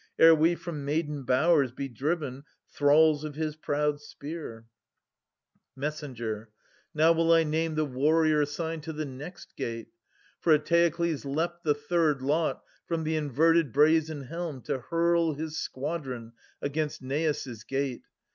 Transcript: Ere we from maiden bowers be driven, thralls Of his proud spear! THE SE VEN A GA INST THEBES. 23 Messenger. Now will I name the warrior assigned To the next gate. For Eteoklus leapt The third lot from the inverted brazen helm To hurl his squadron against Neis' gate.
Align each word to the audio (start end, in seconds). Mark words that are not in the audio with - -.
Ere 0.17 0.33
we 0.33 0.55
from 0.55 0.83
maiden 0.83 1.21
bowers 1.21 1.71
be 1.71 1.87
driven, 1.87 2.43
thralls 2.67 3.23
Of 3.23 3.35
his 3.35 3.55
proud 3.55 4.01
spear! 4.01 4.65
THE 5.77 5.91
SE 5.91 6.07
VEN 6.07 6.11
A 6.11 6.13
GA 6.15 6.21
INST 6.21 6.21
THEBES. 6.25 6.25
23 6.25 6.25
Messenger. 6.25 6.49
Now 6.95 7.11
will 7.11 7.31
I 7.33 7.43
name 7.43 7.75
the 7.75 7.85
warrior 7.85 8.41
assigned 8.41 8.81
To 8.81 8.93
the 8.93 9.05
next 9.05 9.55
gate. 9.55 9.89
For 10.39 10.57
Eteoklus 10.57 11.23
leapt 11.23 11.63
The 11.63 11.75
third 11.75 12.23
lot 12.23 12.63
from 12.87 13.03
the 13.03 13.15
inverted 13.15 13.71
brazen 13.71 14.23
helm 14.23 14.63
To 14.63 14.79
hurl 14.79 15.33
his 15.35 15.59
squadron 15.59 16.33
against 16.63 17.03
Neis' 17.03 17.63
gate. 17.63 18.01